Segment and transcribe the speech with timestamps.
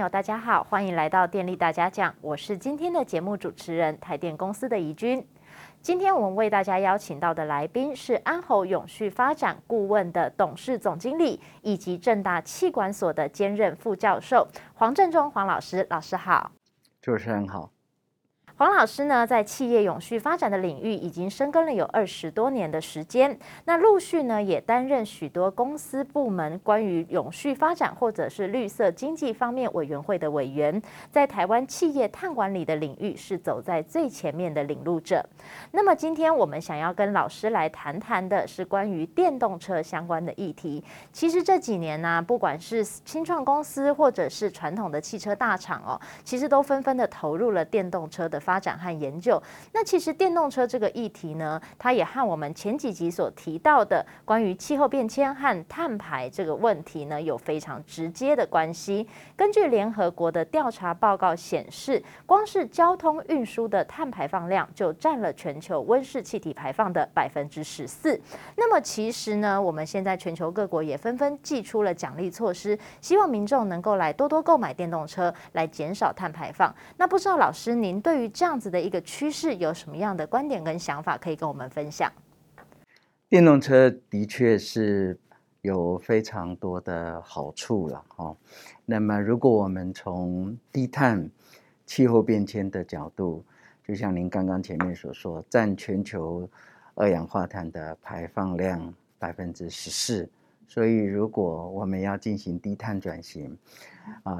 [0.00, 5.22] 友，大家好，欢迎来到电力大家讲，我是今天的节目主持人台电公司的怡君。
[5.82, 15.86] 今天我们为大家邀请到的来宾是安侯永续发展顾问的董事总经理，以及正大气管所的兼任副教授黄正中黄老师。
[15.90, 16.50] 老师好，
[17.02, 17.70] 主持人好。
[18.60, 23.38] 黄老师呢，在企业永续发展的领域已经深耕了有二十多年的时间。
[23.64, 35.24] 那陆续呢，也担任许多公司部门关于永续发展或者是绿色经济方面委员会的委员，在台湾企业碳管理的领域是走在最前面的领路者。
[35.70, 40.84] 那么今天我们想要跟老师来谈谈的是关于电动车相关的议题。
[41.14, 49.40] 其实这几年呢、不管是新创公司或者是传统的汽车大厂哦，其实都纷纷的投入了电动车的发展和研究。
[49.72, 59.06] 那其实电动车这个议题呢，它也和我们前几集所提到的关于气候变迁和碳排这个问题呢，有非常直接的关系。
[59.36, 68.20] 根据联合国的调查报告显示，光是交通运输的碳排放量就占了全球温室气体排放的百分之十四。
[68.56, 76.74] 那么其实呢，我们现在全球各国也纷纷祭出了奖励措施，希望民众能够来多多购买电动车，来减少碳排放。
[76.96, 82.10] 那不知道老师您对于这样子的一个趋势有什么样的观点跟想法可以跟我们分享？
[83.28, 85.20] 电动车的确是
[85.60, 88.34] 有非常多的好处了哈。
[88.86, 91.30] 那么，如果我们从低碳、
[91.84, 93.44] 气候变迁的角度，
[93.86, 96.48] 就像您刚刚前面所说，占全球
[96.94, 100.26] 二氧化碳的排放量百分之十四，
[100.66, 103.54] 所以如果我们要进行低碳转型，
[104.22, 104.38] 啊。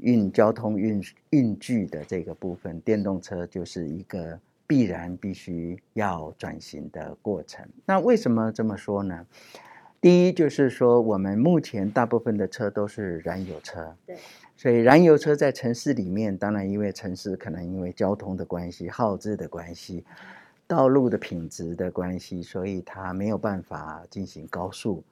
[0.00, 7.66] 运交通运运具的这个部分，电动车就是一个必然必须要转型的过程。
[7.84, 9.26] 那为什么这么说呢？
[10.00, 14.16] 第一就是说，我们目前大部分的车都是燃油车，对，
[14.56, 20.02] 所以燃油车在城市里面，当然因为城市可能因为交通的关系、耗资的关系、
[20.66, 25.04] 道路的品质的关系，所以它没有办法进行高速，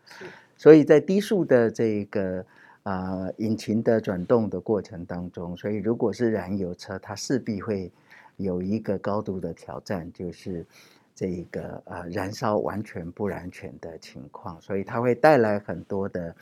[0.57, 2.47] 所以在低速的这个。
[2.89, 7.93] 啊、呃，引擎的转动的过程当中，所以如果是燃油车，它势必会
[8.39, 10.65] 有一个高度的挑战，就是
[11.15, 16.35] 这个啊、呃，燃烧完全不燃全的情况，所以它会带来很多的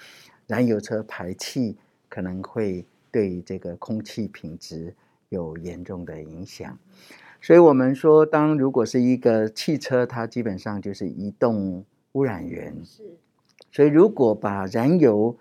[0.47, 1.77] 燃油车排气，
[2.09, 4.95] 可能会对这个空气品质
[5.31, 6.79] 有严重的影响。
[7.41, 12.73] 所以我们说，当如果是一个汽车，它基本上就是移动污染源。
[12.85, 13.03] 是，
[13.73, 15.37] 所以如果把燃油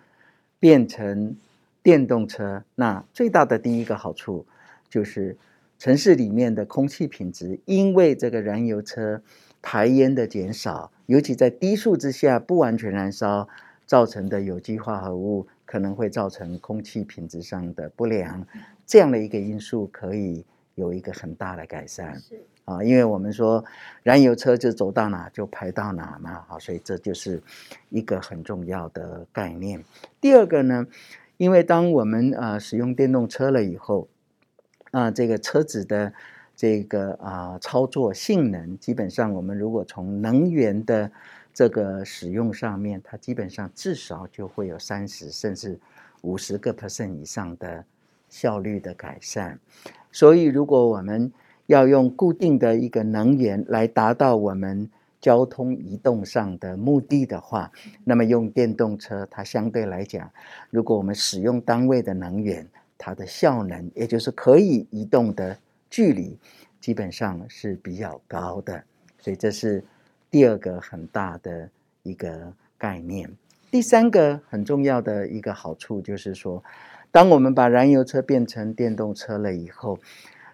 [0.59, 1.35] 变成
[1.83, 4.45] 电动车，那最大的第一个好处
[4.89, 5.37] 就是
[5.77, 9.21] 城市里面的空气品质，因为这个燃油车
[9.61, 13.47] 排烟的减少，尤其在低速之下不完全燃烧
[13.85, 18.47] 造成的有机化合物，可能会造成空气品质上的不良，
[18.85, 20.45] 这样的一个因素可以
[20.75, 22.21] 有一个很大的改善。
[22.65, 23.63] 啊，因为我们说
[24.01, 27.39] 燃油车就走到哪就排到哪嘛，好，所以这就是
[27.89, 29.83] 一个很重要的概念。
[30.19, 30.87] 第二个呢，
[31.37, 34.07] 因为当我们啊使用电动车了以后，
[34.89, 36.11] 啊这个车子的
[36.55, 41.11] 这个啊操作性能，基本上我们如果从能源的
[41.53, 45.79] 这个使用上面，它基本上至少就会有三十甚至
[46.21, 47.85] 五十个 percent 以上的
[48.27, 49.59] 效率的改善。
[50.15, 51.29] 所以如果我们
[51.65, 54.89] 要用固定的一个能源来达到我们
[55.19, 57.69] 交通移动上的目的的话，
[58.05, 60.31] 那么用电动车，它相对来讲，
[60.69, 62.65] 如果我们使用单位的能源，
[62.97, 65.57] 它的效能，也就是可以移动的
[65.89, 66.37] 距离，
[66.79, 68.81] 基本上是比较高的。
[69.19, 69.83] 所以这是
[70.31, 71.69] 第二个很大的
[72.03, 73.29] 一个概念。
[73.69, 76.63] 第三个很重要的一个好处就是说，
[77.15, 79.97] 当我们把燃油车变成电动车了以后。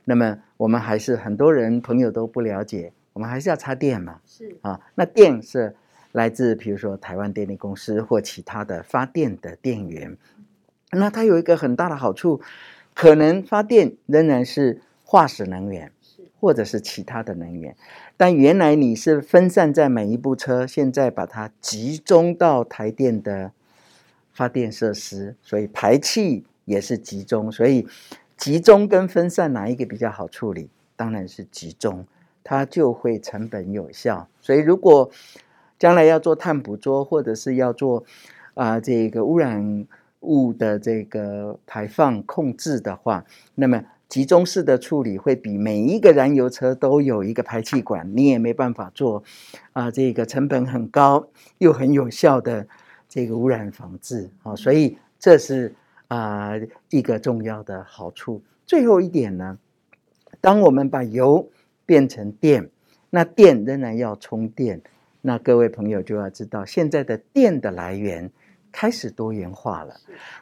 [0.05, 4.19] 那么我们还是很多人朋友都不了解，我们还是要插电嘛？
[4.27, 5.75] 是啊，那电是
[6.11, 10.15] 来自比如说台湾电力公司或其他的发电的电源，
[10.91, 12.41] 那它有一个很大的好处，
[12.93, 15.91] 可能发电仍然是化石能源，
[16.39, 17.75] 或者是其他的能源，
[18.17, 23.51] 但原来你是分散在每一部车，现在把它集中到台电的
[24.31, 27.85] 发电设施，所以排气也是集中，所以。
[28.37, 30.67] 集中跟分散哪一个比较好处理？
[30.95, 32.03] 当然是集中，
[32.43, 34.27] 它就会成本有效。
[34.39, 35.11] 所以如果
[35.77, 38.03] 将来要做碳捕捉，或者是要做
[38.55, 39.85] 啊、这个污染
[40.21, 43.23] 物的这个排放控制的话，
[43.53, 49.23] 那么集中式的处理会比每一个燃油车都有一个排气管，你也没办法做
[49.73, 51.27] 啊、这个成本很高
[51.59, 52.65] 又很有效的
[53.07, 54.55] 这个污染防治啊。
[54.55, 55.75] 所以这是。
[56.11, 58.41] 啊、呃、一个重要的好处。
[58.65, 59.57] 最后一点呢，
[60.41, 61.49] 当我们把油
[61.85, 62.69] 变成电，
[63.09, 64.81] 那电仍然要充电，
[65.21, 68.29] 那各位朋友就要知道，现在的电的来源
[68.73, 69.95] 开始多元化了。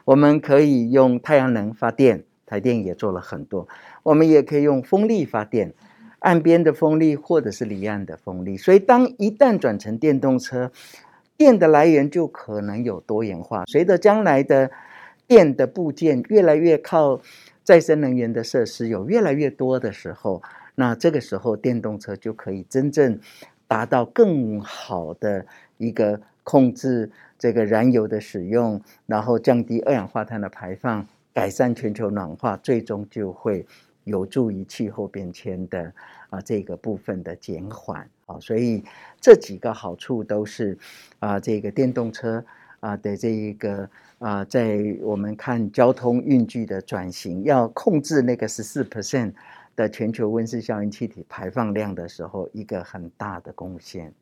[0.04, 3.68] 我们可以用太阳能发电，台电也做了很多；
[4.02, 5.72] 我们也可以用风力发电，
[6.18, 8.56] 岸边的风力或者是离岸的风力。
[8.56, 10.72] 所以，当一旦转成电动车，
[11.36, 13.64] 电的来源就可能有多元化。
[13.66, 14.68] 随着将来的
[15.30, 17.20] 电的部件越来越靠
[17.62, 20.42] 再生能源的设施有越来越多的时候，
[20.74, 23.16] 那这个时候电动车就可以真正
[23.68, 25.46] 达到更好的
[25.78, 33.64] 一个控制这个燃油的使用，然后降低二氧化碳的排放，改善全球暖化，最终就会
[34.02, 35.92] 有助于气候变迁的
[36.30, 38.04] 啊这个部分的减缓。
[38.26, 38.82] 啊，所以
[39.20, 40.76] 这几个好处都是
[41.20, 42.44] 啊，这个电动车
[42.80, 43.88] 啊的这一个
[44.18, 49.32] 啊，在我们看交通运具的转型，要控制那个十四 percent
[49.76, 54.12] 的全球温室效应气体排放量的时候，一个很大的贡献。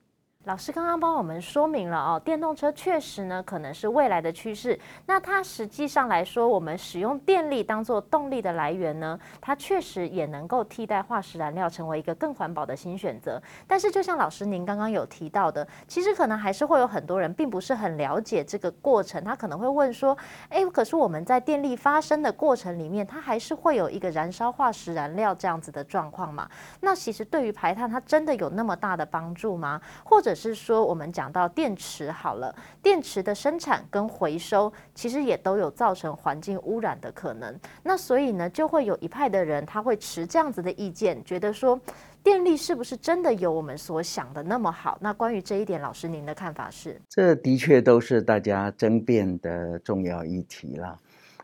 [0.48, 4.80] 老师刚刚帮我们说明了哦，电动车确实呢可能是未来的趋势。
[5.04, 13.38] 那它实际上来说，我们使用电力当做动力的来源呢，它确实也能够替代化石燃料，成为一个更环保的新选择。
[13.66, 19.22] 但是，就像老师您刚刚有提到的，其实可能还是会有很多人并不是很了解这个过程。
[19.22, 20.16] 他可能会问说
[20.48, 26.48] ：“哎，可是我们在电力发生的过程里面，它还是会有一个燃烧化石燃料这样子的状况嘛？
[26.80, 29.78] 那其实对于排碳，它真的有那么大的帮助吗？
[30.02, 37.58] 或者？”是说，我们讲到电池好了，电池的生产跟回收，其实也都有造成环境污染的可能。
[37.82, 41.78] 那所以呢，就会有一派的人，他会持这样子的意见，觉得说，
[42.22, 44.96] 电力是不是真的有我们所想的那么好？
[45.00, 47.00] 那关于这一点，老师您的看法是？
[47.08, 50.96] 这的确都是大家争辩的重要议题了。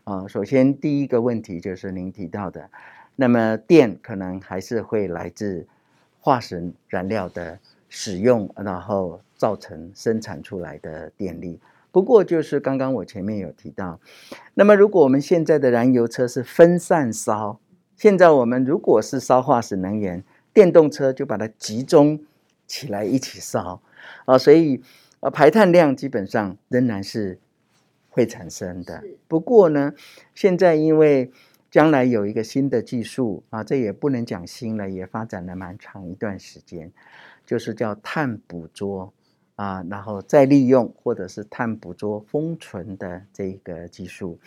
[0.05, 2.69] 啊，首先第一个问题就是您提到的，
[3.15, 5.67] 那么电可能还是会来自
[6.21, 7.59] 化石燃料的。
[7.89, 11.59] 使用，然后造成生产出来的电力。
[11.91, 13.99] 不过，就是刚刚我前面有提到，
[14.55, 17.59] 那么如果我们现在的燃油车是分散烧，
[17.95, 20.21] 现在我们如果是烧化石能源，
[20.53, 22.21] 电动车就把它集中
[22.67, 23.81] 起来一起烧
[24.25, 24.81] 啊，所以
[25.21, 27.39] 呃排碳量基本上仍然是
[28.09, 29.01] 会产生的。
[29.29, 29.93] 不过呢，
[30.33, 31.31] 现在因为
[31.71, 36.91] 将来有一个新的技术啊，这也不能讲新了，也发展了蛮长一段时间。
[37.45, 39.13] 就是叫碳捕捉
[39.55, 44.39] 啊，然后再利用或者是碳捕捉封存的这个技术。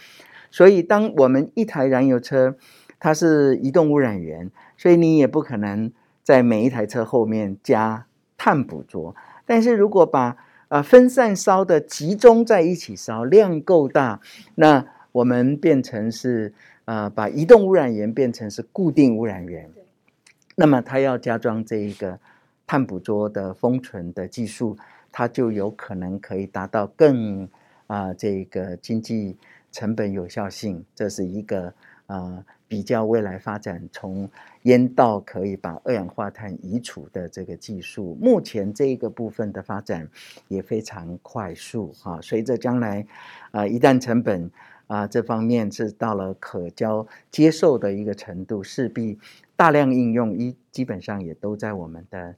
[0.51, 2.57] 所以，当我们一台燃油车，
[2.99, 5.93] 它是移动污染源，所以你也不可能
[6.23, 8.07] 在每一台车后面加
[8.37, 9.15] 碳捕捉。
[9.47, 10.37] 但是如果把
[10.69, 14.21] 啊分散烧的集中在一起烧，量够大，
[14.57, 16.53] 那我们变成是
[16.85, 19.71] 呃把移动污染源变成是固定污染源，
[20.57, 22.19] 那么它要加装这一个。
[22.69, 24.77] 碳捕捉的封存的技术，
[25.11, 27.49] 它就有可能可以达到更
[27.87, 29.39] 啊、这个经济
[29.73, 31.73] 成本有效性，这是一个
[32.07, 34.29] 啊、比较未来发展从
[34.65, 38.19] 烟道可以把二氧化碳移除的这个技术。
[38.21, 40.07] 目前这一个部分的发展
[40.49, 43.07] 也非常快速啊，随着将来
[43.51, 44.51] 啊、一旦成本
[44.87, 49.19] 啊、这方面是到了可交接受的一个程度，势必
[49.57, 52.35] 大量应用一基本上也都在我们的。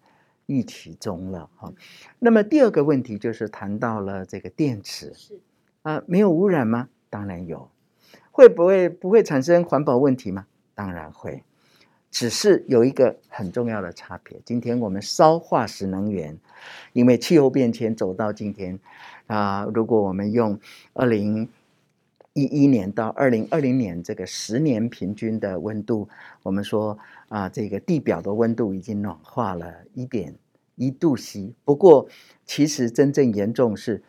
[0.50, 1.73] 预期中了哈，
[2.19, 5.12] 那么第二个问题就是谈到了这个电池，
[5.83, 6.88] 啊，没有污染吗？
[7.09, 7.71] 当然有，
[8.33, 10.47] 会不会不会产生环保问题吗？
[10.75, 11.45] 当然会，
[12.11, 14.40] 只是有一个很重要的差别。
[14.45, 16.37] 今天我们烧化石能源，
[16.95, 18.76] 因为气候变迁走到今天
[19.28, 20.59] 啊，如果我们用
[20.95, 21.49] 二零
[22.33, 26.09] 一一年到二零二零年这个十年平均的温度，
[26.42, 26.99] 我们说。
[27.30, 30.34] 啊，这个地表的温度已经暖化了一点
[30.75, 31.54] 一度 C。
[31.64, 32.08] 不过，
[32.44, 34.02] 其实真正严重是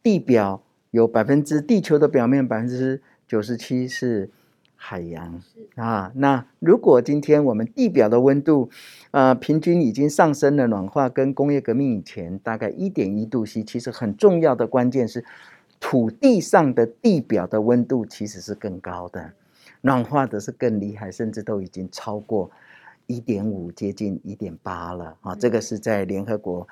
[0.00, 4.30] 地表有百分之地球的表面百分之九十七是
[4.76, 5.42] 海洋
[5.74, 6.12] 啊。
[6.14, 8.70] 那如果今天我们地表的温度
[9.10, 15.24] 呃平均已经上升了，暖化跟工业革命以前大概一点一度 C，其实很重要的关键是
[15.80, 19.32] 土地上的地表的温度其实是更高的，
[19.80, 22.48] 暖化的是更厉害，甚至都已经超过。
[23.08, 25.34] 一点五接近一点八了啊！
[25.34, 26.68] 这个是在联合国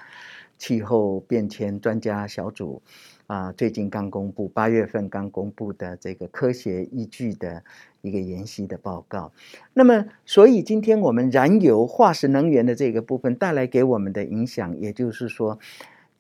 [0.59, 2.81] 气候变迁专家小组
[3.27, 7.65] 啊，最近刚公布，八月份刚公布的这个科学依据的
[8.03, 9.33] 一个研析的报告。
[9.73, 15.59] 那么，所以今天我们燃油化石能源的这个部分带来给我们的影响，也就是说，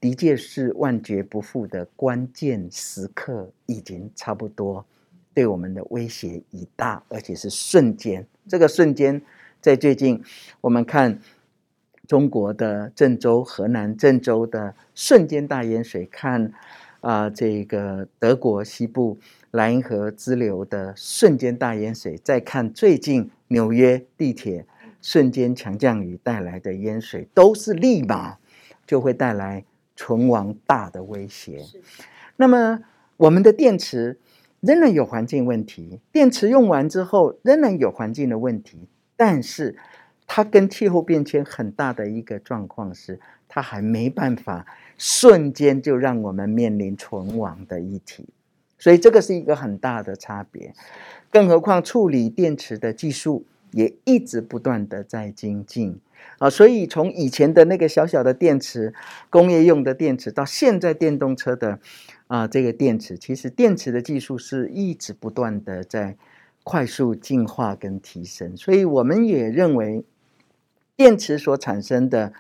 [0.01, 4.83] 的确是万劫不复的关键时刻已经差不多
[5.35, 8.27] 对我们的威胁已大，而且是瞬间。
[8.49, 9.21] 这个瞬间，
[9.61, 10.23] 在最近
[10.61, 11.19] 我们看
[12.07, 16.53] 中国的郑州、河南郑州的瞬间大淹水，看
[17.01, 19.19] 啊、呃，这个德国西部
[19.51, 24.65] 莱茵河支流的瞬间大淹水，再看最近纽约地铁
[25.03, 28.39] 瞬间强降雨带来的淹水，都是立马
[28.87, 29.65] 就会带来
[29.97, 31.65] 存亡大的威胁。
[32.37, 32.81] 那么，
[33.17, 34.19] 我们的电池
[34.61, 39.77] 仍然有环境问题，电池用完之后仍然有环境的问题，但是
[40.27, 43.19] 它跟气候变迁很大的一个状况是，
[43.49, 44.67] 它还没办法
[44.99, 48.29] 瞬间就让我们面临存亡的议题，
[48.79, 50.75] 所以这个是一个很大的差别。
[51.31, 55.99] 更何况处理电池的技术也一直不断的在精进。
[56.39, 58.93] 啊，所以从以前的那个小小的电池，
[59.31, 61.79] 工业用的电池，到现在电动车的
[62.27, 66.17] 啊这个电池，其实电池的技术是一直不断的在
[66.69, 68.57] 快速进化跟提升。
[68.57, 70.05] 所以我们也认为，
[70.97, 72.33] 电池所产生的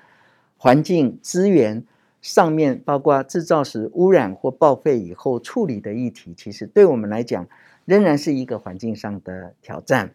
[0.56, 1.84] 环境资源
[2.20, 7.46] 上面，包括制造时污染或报废以后处理的议题，其实对我们来讲，
[7.84, 10.12] 仍然是一个环境上的挑战。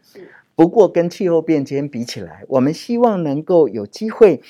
[0.56, 4.42] 不过，跟气候变迁比起来，我们希望能够有机会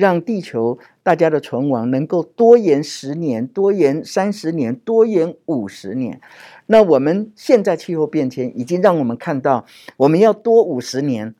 [0.00, 6.18] 让地球大家的存亡能够多延十年、多延三十年、多延五十年。
[6.64, 9.66] 那我们现在气候变迁已经让我们看到，
[9.98, 11.34] 我们要多五十年，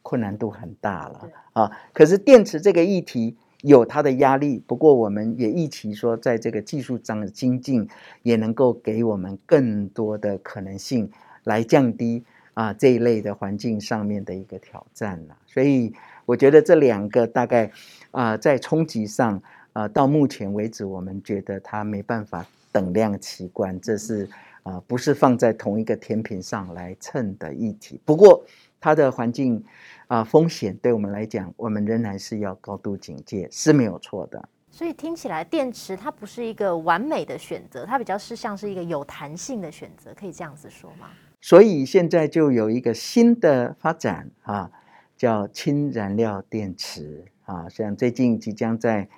[0.00, 1.70] 困难度很大了啊。
[1.92, 7.86] 可是电池这个议题有它的压力，不过我们也一起说，在这个技术上的精进，
[8.22, 11.10] 也能够给我们更多的可能性
[11.44, 12.24] 来降低。
[12.54, 15.92] 啊，这一类的环境上面的一个挑战了，所以
[16.26, 17.70] 我觉得这两个大概
[18.10, 19.40] 啊，在冲击上
[19.72, 24.28] 啊，到目前为止，我们觉得它没办法等量齐观，这是
[24.64, 28.00] 啊，不是放在同一个天平上来称的议题。
[28.04, 28.44] 不过，
[28.80, 29.64] 它的环境
[30.08, 34.48] 啊风险对我们来讲，我们仍然是要高度警戒，是没有错的。
[34.68, 41.08] 所以听起来，电池它不是一个完美的选择，它比较是像是一个有弹性的选择，可以这样子说吗？
[41.40, 44.70] 所以现在就有一个新的发展啊，
[45.16, 49.08] 叫氢燃料电池啊，像最近即将在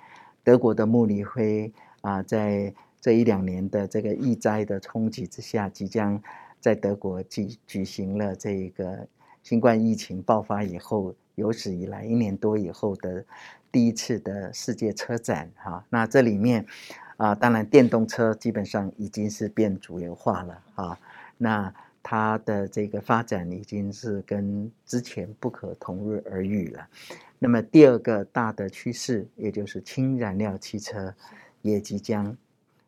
[0.43, 6.21] 德国的慕尼黑啊，在这一两年的这个疫灾的冲击之下，即将
[6.59, 9.05] 在德国举举行了这一个
[9.43, 13.25] 新冠疫情爆发以后有史以来一年多以后的
[13.71, 15.83] 第一次的世界车展哈。
[15.89, 16.65] 那这里面
[17.17, 20.99] 啊，当然电动车基本上已经是变主流化了啊，
[21.37, 21.73] 那。
[22.01, 26.87] 它的这个发展已经是跟之前不可同日而语了。
[27.37, 31.13] 那么第二个大的趋势，也就是氢燃料汽车，
[31.61, 32.35] 也即将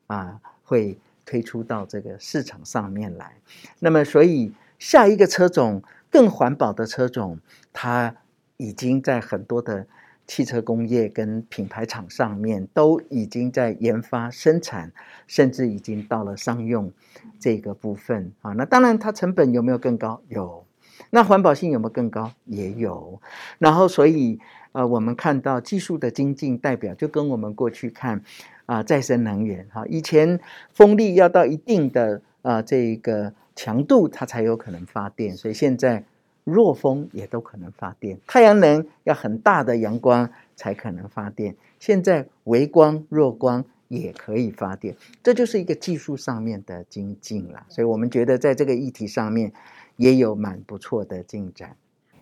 [0.07, 3.35] 啊会推出到这个市场上面来。
[3.79, 7.39] 那么所以下一个车种更环保的车种，
[7.71, 8.15] 它
[8.57, 9.87] 已经在很多的。
[10.31, 14.93] 汽车工业跟品牌厂上面都已经在研发生产，
[15.27, 16.89] 甚至已经到了商用
[17.37, 18.53] 这个部分啊。
[18.53, 20.21] 那当然，它成本有没有更高？
[20.29, 20.63] 有。
[21.09, 22.31] 那环保性有没有更高？
[22.45, 23.21] 也有。
[23.59, 24.39] 然后，所以
[24.71, 28.23] 呃，我们看到技术的精进，代表就跟我们过去看
[28.67, 30.39] 啊，再生能源哈，以前
[30.71, 36.05] 风力要到一定的啊这个强度，它才有可能发电，所以现在。
[36.43, 41.55] 弱风也都可能发电，太阳能要很大的阳光才可能发电。
[41.79, 47.65] 现在微光、弱光也可以发电，这就是一个技术上面的精进了。
[47.69, 49.51] 所以我们觉得在这个议题上面
[49.97, 51.75] 也有蛮不错的进展。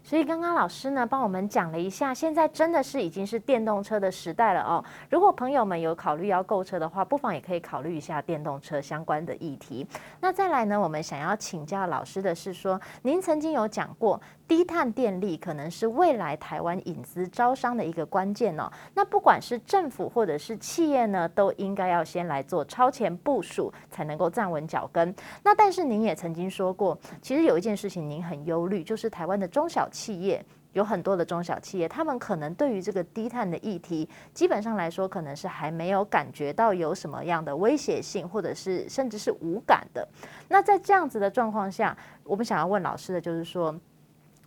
[0.03, 4.83] 所以刚刚老师呢帮我们讲了一下，现在真的是已经是电动车的时代了哦。
[5.09, 9.85] 如果朋友们有考虑要购车的话，不妨也可以考虑一下电动车相关的议题。
[10.19, 18.71] 那再来呢，我们想要请教老师的是说，您曾经有讲过，低碳电力可能是未来台湾引资招商的一个关键哦。
[18.93, 25.13] 那不管是政府或者是企业呢，都应该要先来做超前部署，才能够站稳脚跟。
[25.43, 40.07] 那但是您也曾经说过，其实有一件事情您很忧虑，就是台湾的中小企业有很多的中小企业，他们可能对于这个低碳的议题，基本上来说，可能是还没有感觉到有什么样的威胁性，或者是甚至是无感的。
[40.47, 43.75] 那在这样子的状况下，我们想要问老师的就是说，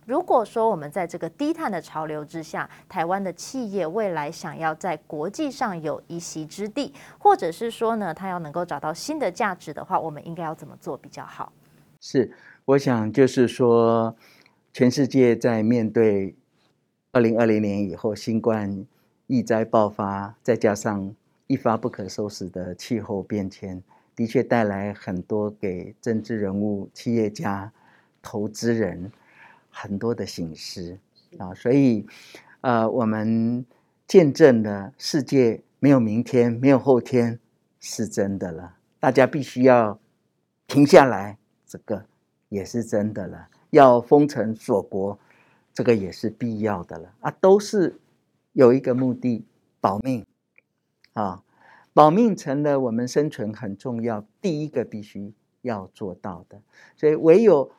[0.05, 11.51] 如果说我们在这个低碳的潮流之下，台湾的企业未来想要在国际上有一席之地，或者是说呢，它要能够找到新的价值的话，我们应该要怎么做比较好？
[11.99, 12.33] 是，
[12.65, 14.13] 我想就是说，
[14.73, 16.35] 全世界在面对
[17.11, 18.87] 二零二零年以后新冠
[19.27, 21.15] 疫灾爆发，再加上
[21.45, 23.83] 一发不可收拾的气候变迁，
[24.15, 27.71] 的确带来很多给政治人物、企业家、
[28.19, 29.11] 投资人
[29.69, 30.97] 很多的省思
[31.37, 32.07] 啊，所以
[32.61, 33.63] 呃，我们
[34.07, 37.39] 见证了世界没有明天、没有后天
[37.79, 39.99] 是真的了，大家必须要
[40.65, 41.37] 停下来，
[41.67, 42.05] 这个
[42.49, 45.17] 也是真的了，要封城锁国，
[45.73, 47.99] 这个也是必要的了啊，都是
[48.51, 49.43] 有一个目的，
[49.81, 50.23] 保命
[51.13, 51.43] 啊。
[51.91, 56.61] 保命成了我们生存很重要，第一个必须要做到的。
[56.95, 57.71] 所以唯有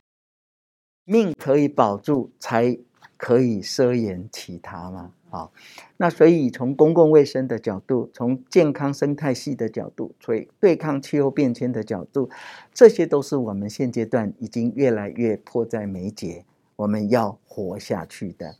[1.05, 2.77] 命可以保住，才
[3.15, 5.13] 可以奢言其他嘛。
[5.35, 5.51] 好，
[5.97, 12.29] 那所以从公共卫生的角度，从健康生态系的角度，所以对抗气候变迁的角度，
[12.73, 16.45] 这些都是我们现阶段已经越来越迫在眉睫，
[16.77, 18.55] 我们要活下去的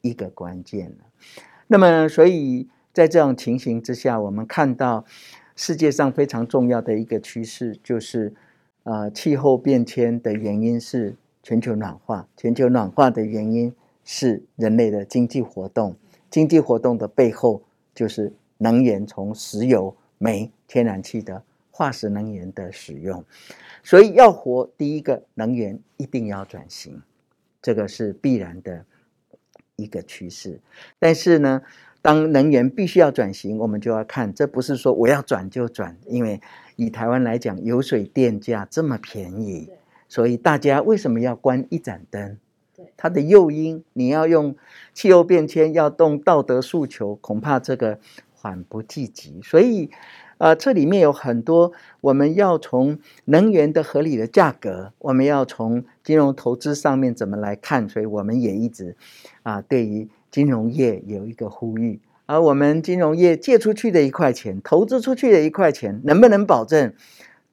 [0.00, 1.04] 一个关键了。
[1.66, 2.68] 那么，所以。
[2.96, 5.04] 在这种情形之下，我们看到
[5.54, 8.32] 世界上非常重要的一个趋势，就是
[8.84, 15.94] 呃，气候变迁的原因是全球暖化，全球暖化的原因是人类的经济活动，
[16.36, 17.62] 经济活动的背后
[17.94, 23.24] 就是能源，从石油、煤、天然气的化石能源的使用，
[23.82, 27.00] 所以要活，第一个能源一定要转型，
[27.62, 28.84] 这个是必然的
[29.76, 30.60] 一个趋势，
[30.98, 31.62] 但是呢，
[32.02, 36.38] 当能源必须要转型，我们就要看，这不是说我要转就转，因为
[36.76, 39.70] 以台湾来讲，油水电价这么便宜，
[40.06, 42.36] 所以大家为什么要关一盏灯？
[42.96, 44.56] 它的诱因，你要用
[44.92, 47.98] 气候变迁，要动道德诉求，恐怕这个
[48.32, 49.40] 缓不济急。
[49.42, 49.90] 所以，
[50.38, 58.96] 呃，这里面有很多我们要从能源的合理的价格，我们要从金融投资上面怎么来看，所以我们也一直
[59.42, 60.08] 啊，对于。
[60.28, 66.92] 金融业有一个呼吁，而我们金融业借出去的一块钱，投资出去的一块钱，能不能保证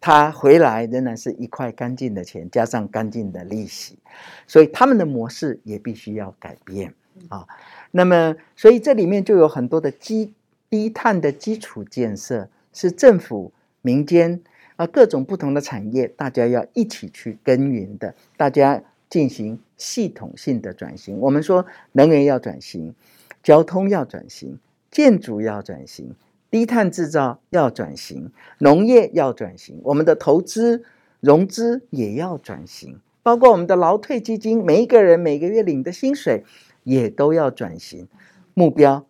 [0.06, 3.98] 它回来仍然是一块干净的钱，加上干净的利息？
[4.46, 6.94] 所以他们的模式也必须要改变
[7.30, 7.48] 啊。
[7.92, 10.34] 那么，所以这里面就有很多的基
[10.70, 14.42] 低碳的基础建设，是政府、民间
[14.76, 18.84] 啊各种不同的产业，大家要一起去耕耘的，大家。
[19.10, 21.20] 进行系统性的转型。
[21.20, 22.96] 我们说，能源要转型，
[23.44, 24.58] 交通要转型，
[24.90, 26.16] 建筑要转型，
[26.54, 30.84] 低碳制造要转型，农业要转型，我们的投资
[31.20, 36.44] 融资也要转型，包括我们的劳退基金，每一个人每个月领的薪水
[36.84, 38.08] 也都要转型。
[38.54, 39.04] 目标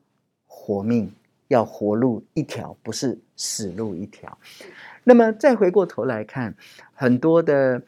[0.48, 1.12] 活命，
[1.50, 4.38] 要活路一条，不是死路一条。
[5.04, 6.56] 那么再回过头来看，
[6.94, 7.82] 很多的。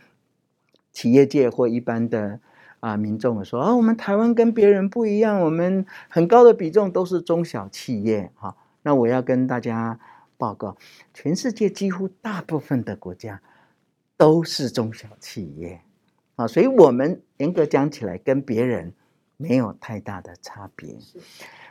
[0.92, 2.40] 企业界或一般的
[2.80, 8.56] 啊民众说啊，我们台湾跟别人不一样，我们很高的比重都是中小企业哈。
[8.86, 10.00] 那我要跟大家
[10.38, 10.78] 报告，
[11.12, 13.42] 全世界几乎大部分的国家
[14.16, 15.82] 都是中小企业
[16.36, 18.94] 啊，所以我们严格讲起来跟别人
[19.38, 20.96] 没有太大的差别。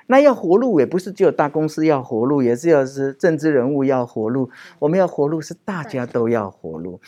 [0.08, 4.50] 那要活路也不是只有大公司要活路，也是要是政治人物要活路，
[4.80, 7.00] 我们要活路是大家都要活路。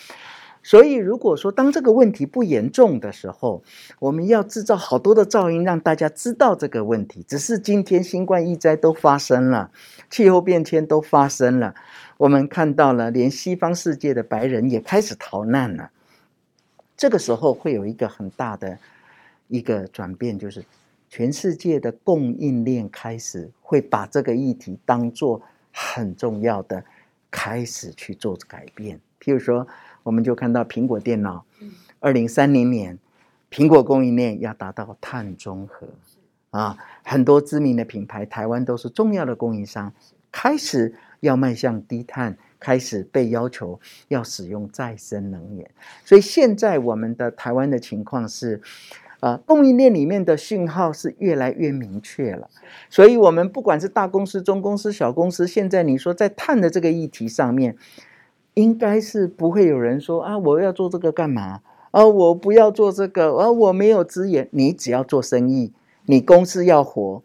[0.67, 3.63] 所以，如果说当这个问题不严重的时候，
[4.01, 7.23] 我们要制造好多的噪音，让大家知道这个问题。
[7.23, 9.71] 只是今天新冠疫灾都发生了，
[10.11, 11.77] 气候变迁都发生了，
[12.17, 15.93] 我们看到了，连西方世界的白人也开始逃难了。
[16.97, 18.77] 这个时候会有一个很大的
[19.47, 20.65] 一个转变，就是
[21.09, 25.41] 全世界的供应链开始会把这个议题当做
[25.73, 26.83] 很重要的，
[27.31, 28.99] 开始去做改变。
[29.21, 29.65] 譬如说。
[30.07, 31.45] 我们就看到苹果电脑，
[31.99, 32.97] 二零三零年，
[33.51, 35.89] 苹果供应链要达到碳中和，
[36.51, 39.93] 啊，很多知名的品牌，台湾都是重要的供应商，
[40.31, 45.69] 开始要迈向低碳，开始被要求要使用再生能源。
[46.05, 48.63] 所以现在我们的台湾的情况是，
[49.19, 52.49] 啊，供应链里面的讯号是越来越明确了。
[52.89, 57.77] 所以，我们不管是大公司、中公司、小公司，现在你说在碳的这个议题上面。
[58.57, 61.61] 应该是不会有人说啊，我要做这个干嘛？
[61.91, 64.49] 啊，我不要做这个，啊，我没有资源。
[64.51, 65.73] 你只要做生意，
[66.07, 67.23] 你公司要活，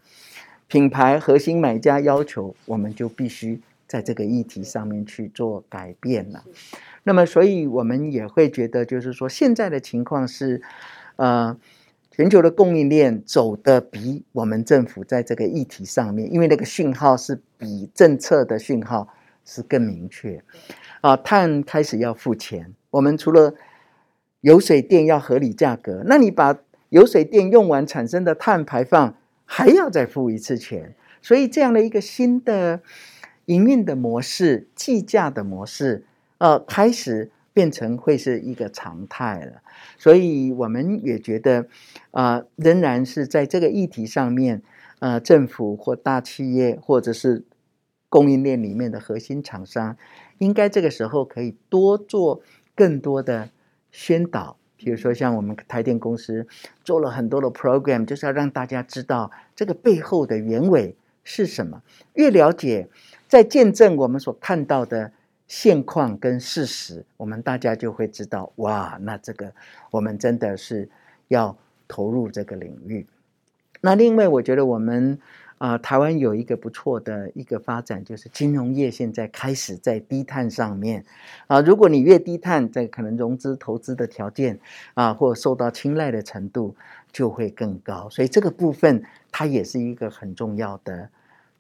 [0.68, 6.44] 品牌核心买家要求，我们就必须在这个议题上面去做改变了。
[7.04, 10.62] 那么，所以我们也会觉得，就是说，现在的情况是，
[11.16, 11.58] 呃，
[12.12, 19.08] 全球的供应链走得比我们政府在这个议题上面，因为那个讯号是比政策的讯号
[19.46, 20.44] 是更明确。
[21.02, 22.74] 啊，碳开始要付钱。
[22.92, 23.54] 我们除了
[24.42, 26.58] 油水电要合理价格，那你把
[26.90, 30.96] 油水电用完产生的碳排放还要再付一次钱。
[31.22, 32.82] 所以这样的一个新的
[33.46, 36.06] 营运的模式、计价的模式，
[36.40, 39.62] 呃，开始变成会是一个常态了。
[39.98, 41.68] 所以我们也觉得，
[42.10, 44.64] 啊、呃，仍然是在这个议题上面，
[45.00, 47.44] 呃，政府或大企业或者是
[48.12, 49.96] 供应链里面的核心厂商，
[50.38, 52.42] 应该这个时候可以多做
[52.76, 53.50] 更多的
[53.90, 54.58] 宣导。
[54.76, 56.46] 比如说，像我们台电公司
[56.84, 61.82] 做了很多的 program，就是要让大家知道这个背后的原委是什么。
[62.16, 62.90] 越了解，
[63.30, 65.14] 在见证我们所看到的
[65.48, 69.54] 现况跟事实，我们大家就会知道，哇，那这个
[69.92, 70.90] 我们真的是
[71.30, 73.08] 要投入这个领域。
[73.80, 75.18] 那另外，我觉得我们。
[75.62, 81.06] 啊、台湾有一个不错的一个发展，就是金融业现在开始在低碳上面
[81.46, 84.60] 啊、如果你越低碳，在可能融资投资的条件
[84.96, 86.76] 啊、或受到青睐的程度
[87.12, 88.10] 就会更高。
[88.10, 91.08] 所以这个部分它也是一个很重要的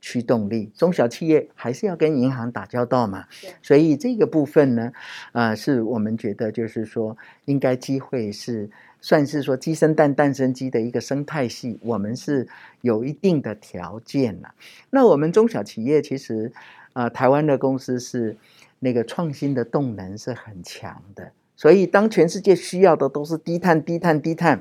[0.02, 0.70] 驱动力。
[0.76, 3.26] 中小企业还是要跟银行打交道嘛，
[3.62, 4.92] 所以这个部分呢，
[5.32, 8.70] 啊、呃，是我们觉得就是说应该机会是。
[9.04, 12.48] 算是说鸡生蛋，蛋生鸡的一个生态系，我们是
[12.82, 14.54] 有一定的条件了。
[14.92, 16.52] 那我们中小企业其实，
[16.94, 18.38] 啊、呃，台湾的公司是
[18.78, 21.32] 那个创新的动能是很强的。
[21.56, 24.60] 所以当全世界需要的都是低碳、低碳、低碳，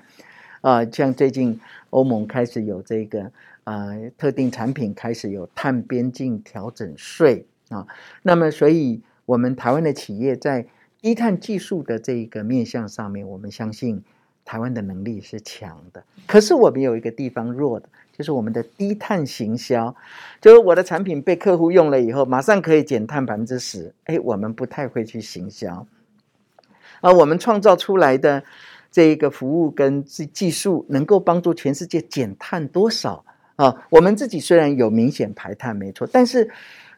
[0.62, 3.31] 啊、呃，像最近欧盟开始有这个
[3.64, 7.87] 呃，特定产品开始有碳边境调整税啊，
[8.23, 10.66] 那么所以我们台湾的企业在
[11.01, 14.03] 低碳技术的这一个面向上面，我们相信。
[14.42, 19.94] 台湾的能力是强的，可是我们有一个地方弱的，就是我们的低碳行销。
[20.40, 25.87] 就是我的产品被客户用了以后，马上可以减碳百分之十，哎，我们不太会去行销。
[27.01, 28.42] 而我们创造出来的
[28.90, 33.25] 这一个服务跟技技术，能够帮助全世界减碳多少
[33.64, 33.87] 啊？
[33.90, 36.51] 我们自己虽然有明显排碳，没错，但是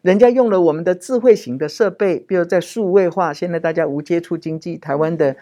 [0.02, 5.36] 人家用了我们的智慧型的设备，比如在数位化，现在大家无接触经济，台湾的。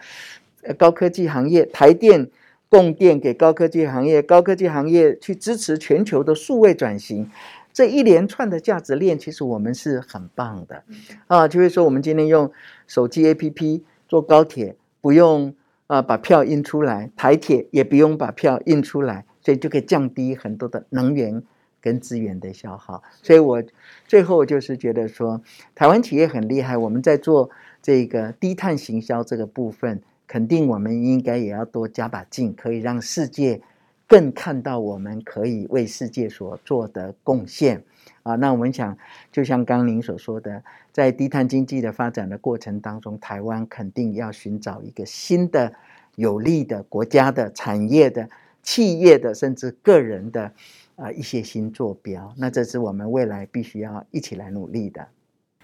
[0.77, 2.29] 高科技行业，台电
[2.69, 7.27] 供电给高科技行业，高科技行业去支持全球的数位转型，
[7.73, 10.83] 这一连串的价值链，其实我们是很棒的
[11.25, 11.47] 啊。
[11.47, 12.51] 就会说，我们今天用
[12.85, 15.55] 手机 APP 坐高铁，不用
[15.87, 21.43] 啊把票印出来；台铁也不用把票印出来，所以就可以降低很多的能源
[21.81, 23.03] 跟资源的消耗。
[23.21, 23.63] 所以我
[24.07, 25.41] 最后就是觉得说，
[25.75, 27.49] 台湾企业很厉害，我们在做
[27.81, 30.01] 这个低碳行销这个部分。
[30.27, 33.59] 肯定我们应该也要多加把劲，可以让世界
[34.07, 37.83] 更看到我们可以为世界所做的贡献
[38.23, 38.35] 啊！
[38.35, 38.97] 那我们想，
[39.29, 45.73] 就像刚您所说的，在低碳经济的发展的过程当中，台湾肯定要寻找一个新的
[46.15, 48.29] 有利的国家的产业的
[48.61, 50.51] 企业的甚至个人的
[50.95, 52.33] 啊一些新坐标。
[52.37, 55.07] 那这是我们未来必须要一起来努力的。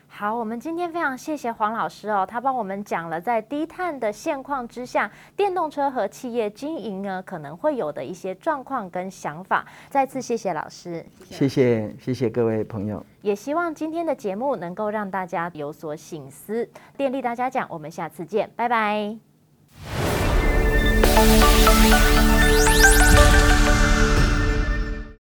[0.10, 9.64] 好，我们今天非常谢谢黄老师哦，他帮我们讲了在低碳的现况之下，电动车和企业经营呢可能会有的一些状况跟想法。
[9.92, 16.68] 再次谢谢老师，谢谢谢谢各位朋友，也希望今天的节目能够让大家有所醒思。
[16.98, 19.27] 电力大家讲，我们下次见，拜拜。
[21.18, 21.48] Thank